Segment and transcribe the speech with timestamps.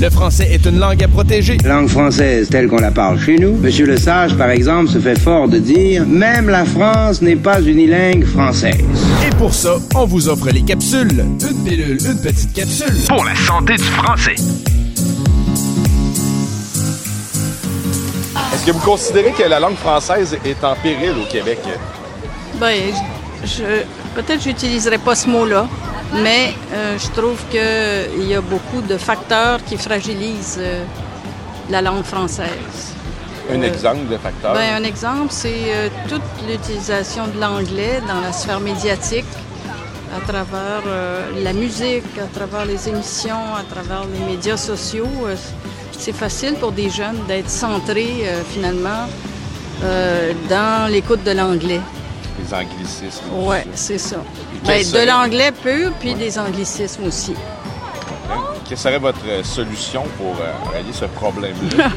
[0.00, 1.58] Le français est une langue à protéger.
[1.62, 3.52] Langue française telle qu'on la parle chez nous.
[3.58, 7.60] Monsieur Le Sage, par exemple, se fait fort de dire Même la France n'est pas
[7.60, 8.80] unilingue française.
[9.26, 11.20] Et pour ça, on vous offre les capsules.
[11.20, 12.94] Une pilule, une petite capsule.
[13.08, 14.36] Pour la santé du français.
[18.54, 21.58] Est-ce que vous considérez que la langue française est en péril au Québec?
[22.58, 22.74] Ben,
[23.44, 23.82] je,
[24.14, 25.68] peut-être j'utiliserai pas ce mot-là,
[26.12, 30.84] mais euh, je trouve qu'il y a beaucoup de facteurs qui fragilisent euh,
[31.70, 32.94] la langue française.
[33.52, 34.54] Un exemple de facteur?
[34.54, 39.24] Ben, un exemple, c'est euh, toute l'utilisation de l'anglais dans la sphère médiatique,
[40.16, 40.82] à travers
[41.36, 45.08] la musique, à travers les émissions, à travers les médias sociaux.
[45.96, 49.06] C'est facile pour des jeunes d'être centrés finalement
[50.48, 51.80] dans l'écoute de l'anglais.
[52.42, 53.24] Les anglicismes.
[53.32, 54.16] Oui, c'est ça.
[54.64, 57.34] Ben, serait- de l'anglais pur, puis des anglicismes aussi.
[58.68, 61.88] Quelle serait votre euh, solution pour euh, régler ce problème-là?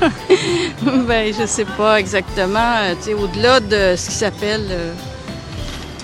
[1.07, 2.75] ben, je sais pas exactement.
[2.81, 4.65] Euh, Au-delà de ce qui s'appelle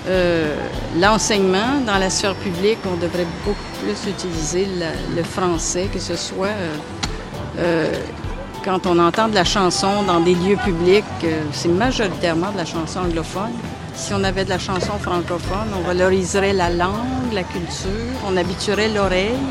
[0.08, 0.56] euh,
[1.00, 6.16] l'enseignement dans la sphère publique, on devrait beaucoup plus utiliser la- le français, que ce
[6.16, 6.48] soit
[8.70, 12.66] quand on entend de la chanson dans des lieux publics, euh, c'est majoritairement de la
[12.66, 13.50] chanson anglophone.
[13.96, 18.90] Si on avait de la chanson francophone, on valoriserait la langue, la culture, on habituerait
[18.90, 19.42] l'oreille.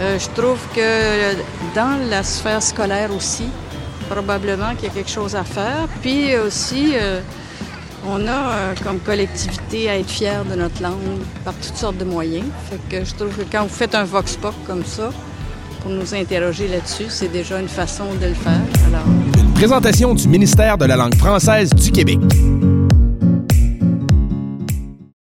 [0.00, 1.36] Euh, je trouve que
[1.76, 3.48] dans la sphère scolaire aussi,
[4.10, 5.86] probablement qu'il y a quelque chose à faire.
[6.02, 7.20] Puis aussi, euh,
[8.08, 12.46] on a comme collectivité à être fiers de notre langue par toutes sortes de moyens.
[12.68, 15.10] Fait que je trouve que quand vous faites un vox pop comme ça,
[15.86, 18.60] pour nous interroger là-dessus, c'est déjà une façon de le faire.
[19.38, 22.18] Une présentation du ministère de la langue française du Québec.